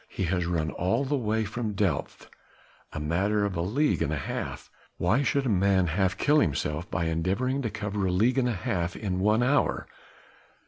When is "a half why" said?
4.11-5.21